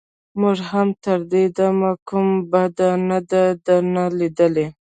[0.39, 2.75] موږ هم تر دې دمه کوم بد
[3.09, 4.67] نه دي درنه ليدلي.